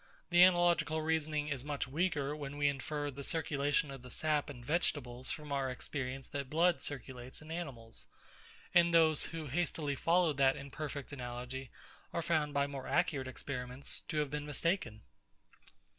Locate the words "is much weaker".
1.49-2.35